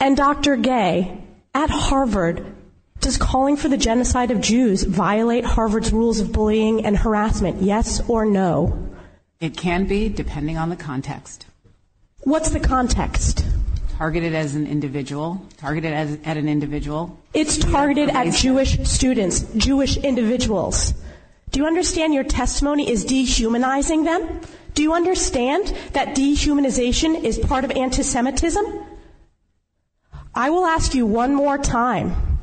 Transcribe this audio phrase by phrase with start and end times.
[0.00, 0.54] And Dr.
[0.54, 1.20] Gay,
[1.54, 2.54] at Harvard,
[3.00, 7.62] does calling for the genocide of Jews violate Harvard's rules of bullying and harassment?
[7.62, 8.90] Yes or no?
[9.40, 11.46] It can be, depending on the context.
[12.20, 13.44] What's the context?
[13.96, 17.18] Targeted as an individual, targeted as, at an individual.
[17.34, 20.94] It's targeted at Jewish students, Jewish individuals.
[21.50, 24.42] Do you understand your testimony is dehumanizing them?
[24.74, 28.64] Do you understand that dehumanization is part of anti-Semitism?
[30.38, 32.38] I will ask you one more time.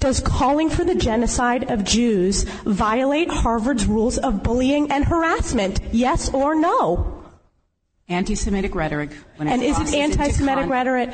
[0.00, 5.78] Does calling for the genocide of Jews violate Harvard's rules of bullying and harassment?
[5.92, 7.22] Yes or no?
[8.08, 9.10] Anti-Semitic rhetoric.
[9.36, 11.10] When it and is it anti-Semitic con- rhetoric?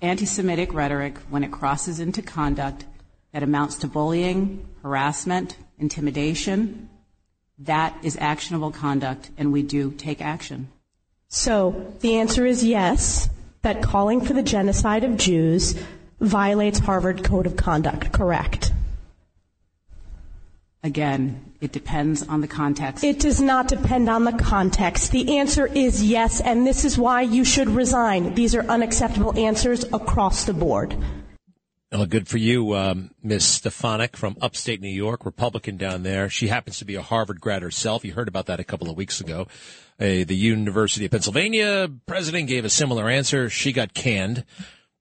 [0.00, 2.86] Anti-Semitic rhetoric when it crosses into conduct
[3.32, 6.88] that amounts to bullying, harassment, intimidation,
[7.58, 10.68] that is actionable conduct, and we do take action.
[11.28, 13.28] So the answer is yes
[13.66, 15.74] that calling for the genocide of Jews
[16.20, 18.72] violates Harvard Code of Conduct, correct?
[20.84, 23.02] Again, it depends on the context.
[23.02, 25.10] It does not depend on the context.
[25.10, 28.36] The answer is yes, and this is why you should resign.
[28.36, 30.94] These are unacceptable answers across the board.
[31.92, 36.28] Well, good for you, um, Miss Stefanik from upstate New York, Republican down there.
[36.28, 38.04] She happens to be a Harvard grad herself.
[38.04, 39.46] You heard about that a couple of weeks ago.
[39.98, 43.48] The University of Pennsylvania president gave a similar answer.
[43.48, 44.44] She got canned.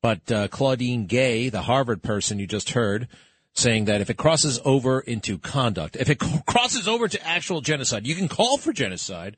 [0.02, 3.08] But uh, Claudine Gay, the Harvard person you just heard,
[3.54, 8.06] saying that if it crosses over into conduct, if it crosses over to actual genocide,
[8.06, 9.36] you can call for genocide.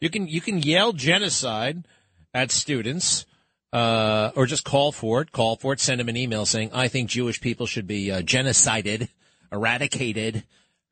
[0.00, 1.86] You can you can yell genocide
[2.34, 3.24] at students,
[3.72, 5.32] uh, or just call for it.
[5.32, 5.80] Call for it.
[5.80, 9.08] Send them an email saying, "I think Jewish people should be uh, genocided,
[9.50, 10.44] eradicated."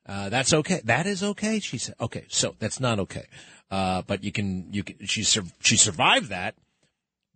[0.06, 0.80] Uh, that's okay.
[0.84, 1.60] That is okay.
[1.60, 3.26] She said, "Okay, so that's not okay."
[3.70, 6.56] Uh, but you can, you can, she, she survived that.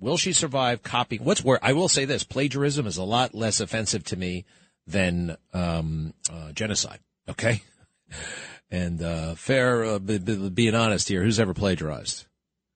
[0.00, 1.22] Will she survive copying?
[1.22, 4.44] What's where I will say this: plagiarism is a lot less offensive to me
[4.87, 7.00] than um, uh, genocide.
[7.28, 7.62] Okay,
[8.71, 12.27] and uh, fair, b- b- being honest here, who's ever plagiarized?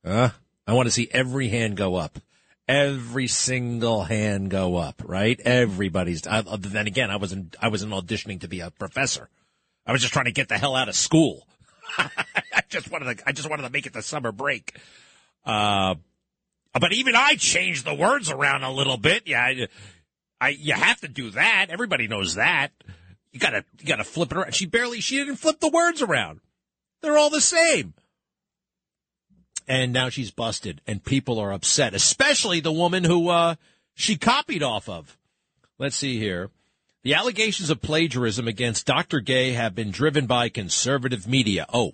[0.05, 0.31] Huh?
[0.67, 2.19] I want to see every hand go up,
[2.69, 5.03] every single hand go up.
[5.05, 5.41] Right?
[5.41, 6.27] Everybody's.
[6.27, 7.57] I, then again, I wasn't.
[7.61, 9.29] I wasn't auditioning to be a professor.
[9.87, 11.47] I was just trying to get the hell out of school.
[11.99, 14.77] I just wanted to, I just wanted to make it the summer break.
[15.47, 15.95] Uh,
[16.79, 19.27] but even I changed the words around a little bit.
[19.27, 19.69] Yeah, I,
[20.41, 21.69] I, you have to do that.
[21.71, 22.73] Everybody knows that.
[23.33, 24.55] You gotta, you gotta flip it around.
[24.55, 26.41] She barely, she didn't flip the words around.
[27.01, 27.95] They're all the same.
[29.69, 33.57] And now she's busted and people are upset, especially the woman who, uh,
[33.95, 35.19] she copied off of.
[35.79, 36.51] Let's see here.
[37.03, 39.21] The allegations of plagiarism against Dr.
[39.21, 41.67] Gay have been driven by conservative media.
[41.73, 41.93] Oh,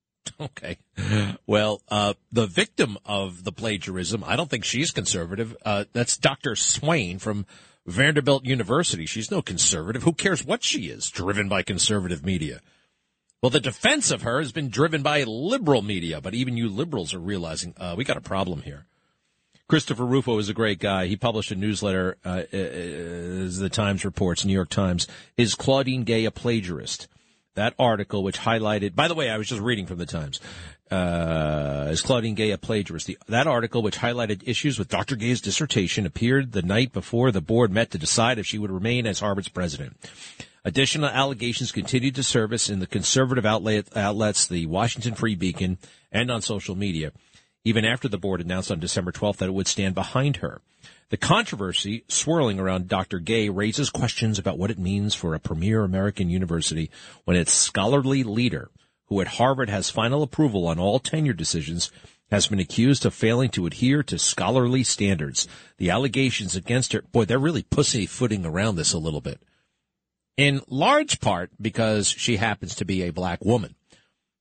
[0.40, 0.78] okay.
[1.46, 5.56] Well, uh, the victim of the plagiarism, I don't think she's conservative.
[5.64, 6.54] Uh, that's Dr.
[6.54, 7.46] Swain from
[7.86, 9.06] Vanderbilt University.
[9.06, 10.02] She's no conservative.
[10.02, 11.10] Who cares what she is?
[11.10, 12.60] Driven by conservative media.
[13.42, 17.12] Well, the defense of her has been driven by liberal media, but even you liberals
[17.12, 18.86] are realizing uh, we got a problem here.
[19.66, 21.06] Christopher Rufo is a great guy.
[21.06, 25.08] He published a newsletter, uh, uh, the Times reports, New York Times.
[25.36, 27.08] Is Claudine Gay a plagiarist?
[27.54, 30.40] That article, which highlighted, by the way, I was just reading from the Times.
[30.88, 33.06] Uh, is Claudine Gay a plagiarist?
[33.06, 35.16] The, that article, which highlighted issues with Dr.
[35.16, 39.04] Gay's dissertation, appeared the night before the board met to decide if she would remain
[39.06, 39.96] as Harvard's president.
[40.64, 45.78] Additional allegations continued to surface in the conservative outlet, outlets, the Washington Free Beacon,
[46.12, 47.12] and on social media
[47.64, 50.60] even after the board announced on December 12th that it would stand behind her.
[51.10, 53.18] The controversy swirling around Dr.
[53.18, 56.90] Gay raises questions about what it means for a premier American university
[57.24, 58.70] when its scholarly leader,
[59.06, 61.92] who at Harvard has final approval on all tenure decisions,
[62.30, 65.46] has been accused of failing to adhere to scholarly standards.
[65.76, 69.42] The allegations against her, boy, they're really pussyfooting around this a little bit.
[70.36, 73.74] In large part because she happens to be a black woman.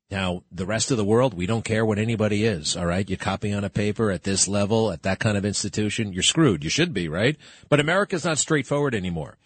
[0.10, 3.10] Now, the rest of the world, we don't care what anybody is, all right?
[3.10, 6.66] You copy on a paper at this level, at that kind of institution, you're screwed.
[6.66, 7.38] You should be, right?
[7.70, 9.38] But America's not straightforward anymore.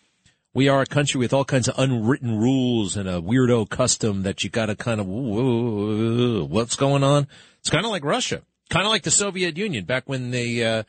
[0.55, 4.43] We are a country with all kinds of unwritten rules and a weirdo custom that
[4.43, 7.27] you gotta kind of, what's going on?
[7.59, 8.41] It's kind of like Russia.
[8.71, 10.83] Kind of like the Soviet Union back when they, uh,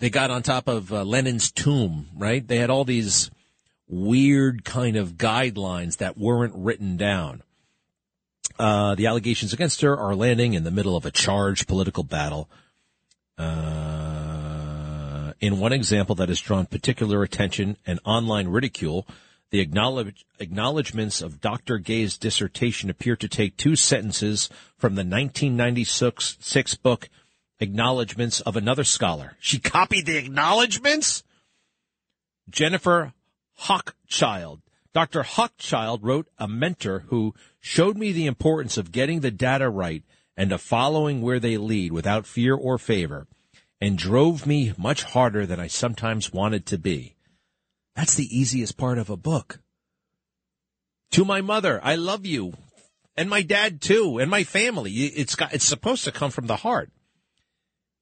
[0.00, 2.46] they got on top of uh, Lenin's tomb, right?
[2.46, 3.30] They had all these
[3.88, 7.42] weird kind of guidelines that weren't written down.
[8.58, 12.48] Uh, the allegations against her are landing in the middle of a charged political battle.
[13.36, 19.06] Uh, in one example that has drawn particular attention and online ridicule,
[19.50, 21.78] the acknowledge, acknowledgments of Dr.
[21.78, 27.08] Gay's dissertation appear to take two sentences from the 1996 book
[27.58, 29.36] Acknowledgments of Another Scholar.
[29.40, 31.24] She copied the acknowledgments?
[32.50, 33.14] Jennifer
[33.60, 34.60] Hochschild.
[34.92, 35.22] Dr.
[35.22, 40.02] Hochschild wrote a mentor who showed me the importance of getting the data right
[40.36, 43.26] and of following where they lead without fear or favor
[43.80, 47.16] and drove me much harder than I sometimes wanted to be.
[47.94, 49.60] That's the easiest part of a book.
[51.12, 52.54] To my mother, I love you.
[53.16, 54.92] And my dad too, and my family.
[54.92, 56.90] It's got, it's supposed to come from the heart.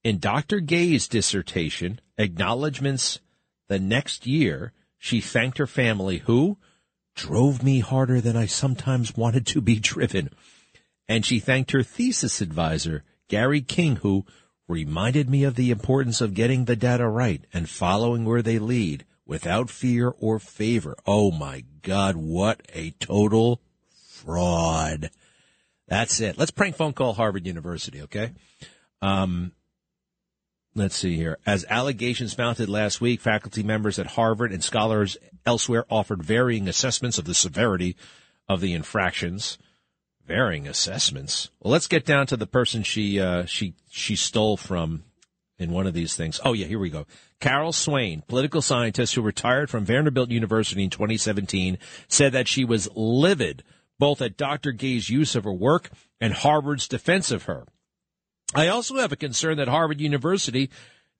[0.03, 0.59] In Dr.
[0.61, 3.21] Gay's dissertation, Acknowledgments
[3.69, 4.73] the next year,
[5.05, 6.57] she thanked her family who
[7.15, 10.31] drove me harder than I sometimes wanted to be driven.
[11.07, 14.25] And she thanked her thesis advisor, Gary King, who
[14.67, 19.05] reminded me of the importance of getting the data right and following where they lead
[19.27, 20.97] without fear or favor.
[21.07, 23.61] Oh my God, what a total
[24.09, 25.11] fraud.
[25.87, 26.39] That's it.
[26.39, 28.33] Let's prank phone call Harvard University, okay?
[29.03, 29.53] Um,
[30.75, 31.39] let's see here.
[31.47, 35.17] As allegations mounted last week, faculty members at Harvard and scholars
[35.47, 37.97] elsewhere offered varying assessments of the severity
[38.49, 39.59] of the infractions.
[40.27, 41.51] Varying assessments.
[41.61, 45.05] Well, let's get down to the person she uh, she she stole from
[45.59, 46.41] in one of these things.
[46.45, 47.07] Oh yeah, here we go.
[47.41, 51.77] Carol Swain, political scientist who retired from Vanderbilt University in 2017,
[52.09, 53.63] said that she was livid
[53.99, 54.73] both at Dr.
[54.73, 57.67] Gay's use of her work and Harvard's defense of her.
[58.55, 60.71] I also have a concern that Harvard University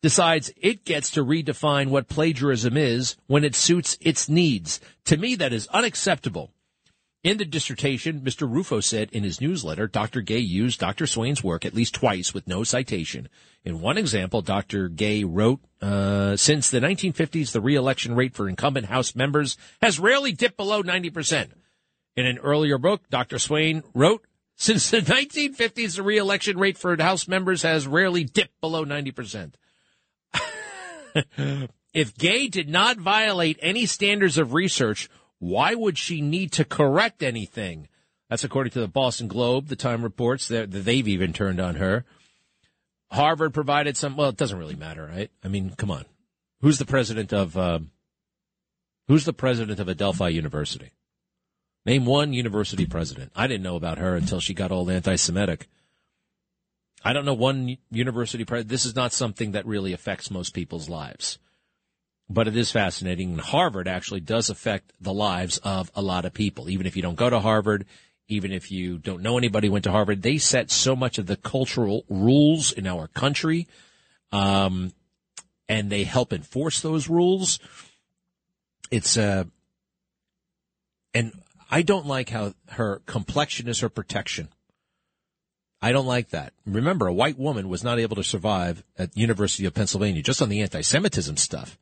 [0.03, 4.81] decides it gets to redefine what plagiarism is when it suits its needs.
[5.07, 6.51] To me, that is unacceptable.
[7.25, 8.47] In the dissertation, Mr.
[8.47, 10.21] Rufo said in his newsletter, Dr.
[10.21, 11.07] Gay used Dr.
[11.07, 13.31] Swain's work at least twice with no citation.
[13.65, 14.91] In one example, Dr.
[14.91, 20.33] Gay wrote, uh, since the 1950s, the reelection rate for incumbent House members has rarely
[20.33, 21.53] dipped below 90%.
[22.15, 23.39] In an earlier book, Dr.
[23.39, 24.27] Swain wrote,
[24.57, 29.55] since the 1950s, the reelection rate for House members has rarely dipped below 90%.
[31.95, 35.09] if Gay did not violate any standards of research,
[35.39, 37.89] why would she need to correct anything?
[38.31, 39.69] That's according to the Boston Globe.
[39.69, 42.05] The Time reports that they've even turned on her.
[43.11, 44.17] Harvard provided some.
[44.17, 45.31] Well, it doesn't really matter, right?
[45.45, 46.05] I mean, come on.
[46.63, 47.57] Who's the president of?
[47.57, 47.81] Uh,
[49.07, 50.91] who's the president of Adelphi University?
[51.87, 53.33] Name one university president.
[53.37, 55.69] I didn't know about her until she got all anti-Semitic.
[57.05, 58.71] I don't know one university president.
[58.71, 61.39] This is not something that really affects most people's lives
[62.29, 63.33] but it is fascinating.
[63.33, 66.71] And Harvard actually does affect the lives of a lot of people.
[66.71, 67.87] Even if you don't go to Harvard,
[68.29, 71.37] even if you don't know anybody went to Harvard, they set so much of the
[71.37, 73.69] cultural rules in our country,
[74.33, 74.93] um,
[75.69, 77.59] and they help enforce those rules.
[78.91, 79.45] It's uh,
[81.13, 81.33] and
[81.75, 84.47] I don't like how her complexion is her protection.
[85.83, 86.53] I don't like that.
[86.65, 90.51] Remember, a white woman was not able to survive at University of Pennsylvania just on
[90.51, 91.77] the anti-Semitism stuff.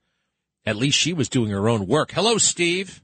[0.65, 2.11] At least she was doing her own work.
[2.13, 3.03] Hello, Steve.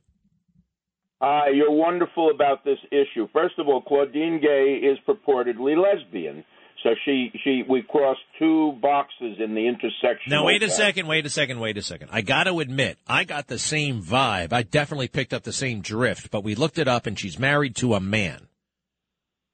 [1.20, 3.28] Hi, you're wonderful about this issue.
[3.34, 6.42] First of all, Claudine Gay is purportedly lesbian.
[6.82, 10.30] So she, she, we crossed two boxes in the intersection.
[10.30, 12.10] Now wait a second, wait a second, wait a second.
[12.12, 14.52] I got to admit, I got the same vibe.
[14.52, 17.74] I definitely picked up the same drift, but we looked it up, and she's married
[17.76, 18.46] to a man.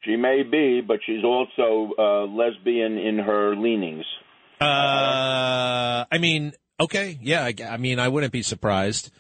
[0.03, 4.05] She may be, but she's also uh, lesbian in her leanings.
[4.61, 9.11] Uh, I mean, Okay, yeah, I, I mean, I wouldn't be surprised.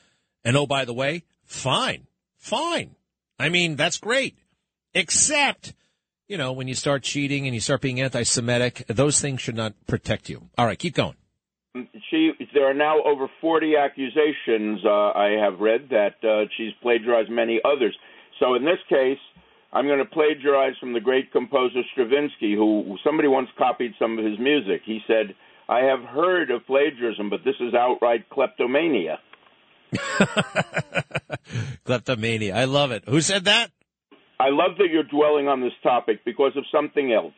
[0.44, 2.06] And oh, by the way, fine,
[2.37, 2.96] fine.
[3.38, 4.37] I mean, that's great.
[4.92, 5.73] Except,
[6.28, 9.75] you know, when you start cheating and you start being anti-Semitic, those things should not
[9.87, 10.49] protect you.
[10.57, 11.16] All right, keep going.
[12.11, 14.81] She, there are now over 40 accusations.
[14.85, 17.97] Uh, I have read that uh, she's plagiarized many others.
[18.38, 19.19] So in this case,
[19.73, 24.25] I'm going to plagiarize from the great composer Stravinsky, who somebody once copied some of
[24.25, 24.83] his music.
[24.87, 25.35] He said,
[25.69, 29.19] I have heard of plagiarism, but this is outright kleptomania.
[31.85, 32.54] kleptomania.
[32.54, 33.02] I love it.
[33.09, 33.71] Who said that?
[34.38, 37.35] I love that you're dwelling on this topic because of something else.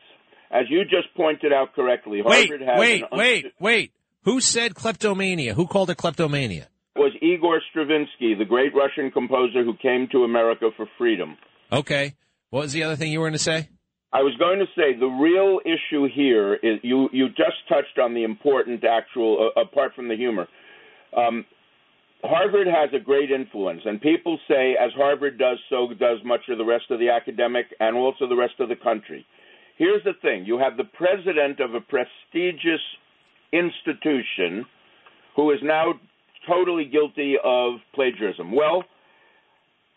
[0.51, 3.91] As you just pointed out correctly, Harvard wait, has wait, wait, wait.
[4.23, 5.53] Who said kleptomania?
[5.53, 6.67] Who called it kleptomania?
[6.95, 11.37] Was Igor Stravinsky, the great Russian composer who came to America for freedom.
[11.71, 12.15] Okay.
[12.49, 13.69] What was the other thing you were going to say?
[14.11, 18.13] I was going to say the real issue here is you you just touched on
[18.13, 20.47] the important actual uh, apart from the humor.
[21.15, 21.45] Um,
[22.23, 26.57] Harvard has a great influence, and people say as Harvard does, so does much of
[26.57, 29.25] the rest of the academic and also the rest of the country.
[29.77, 32.81] Here's the thing: you have the president of a prestigious
[33.53, 34.65] institution
[35.35, 35.93] who is now
[36.47, 38.51] totally guilty of plagiarism.
[38.51, 38.83] Well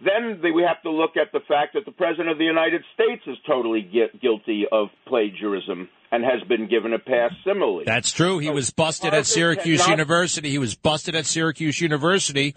[0.05, 3.23] then we have to look at the fact that the President of the United States
[3.27, 3.83] is totally
[4.21, 7.85] guilty of plagiarism and has been given a pass similarly.
[7.87, 8.39] That's true.
[8.39, 10.51] He so was busted at Syracuse not- University.
[10.51, 12.55] He was busted at Syracuse University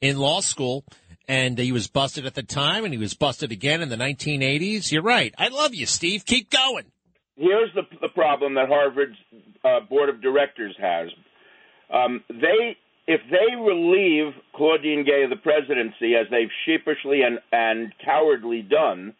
[0.00, 0.84] in law school.
[1.30, 4.90] And he was busted at the time, and he was busted again in the 1980s.
[4.90, 5.34] You're right.
[5.36, 6.24] I love you, Steve.
[6.24, 6.86] Keep going.
[7.36, 9.18] Here's the, the problem that Harvard's
[9.62, 11.08] uh, board of directors has.
[11.92, 17.90] Um, they if they relieve Claudine Gay of the presidency, as they've sheepishly and, and
[18.04, 19.14] cowardly done,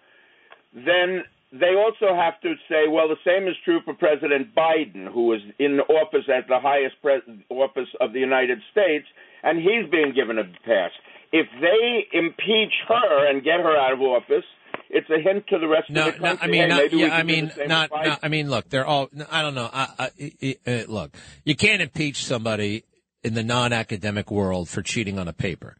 [0.74, 5.32] then they also have to say, well, the same is true for President Biden, who
[5.32, 9.06] is in office at the highest pre- office of the United States,
[9.42, 10.90] and he's being given a pass.
[11.32, 14.44] If they impeach her and get her out of office,
[14.90, 16.36] it's a hint to the rest no, of the country.
[16.36, 19.08] No, I mean, hey, not, yeah, I mean, not, not, I mean, look, they're all.
[19.30, 19.68] I don't know.
[19.72, 20.10] I,
[20.42, 21.14] I, I, look,
[21.44, 22.84] you can't impeach somebody
[23.22, 25.76] in the non-academic world for cheating on a paper.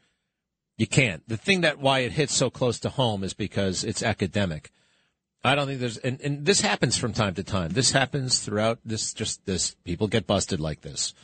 [0.77, 1.29] You can't.
[1.29, 4.71] The thing that why it hits so close to home is because it's academic.
[5.43, 7.71] I don't think there's, and, and this happens from time to time.
[7.71, 11.15] This happens throughout this, just this, people get busted like this.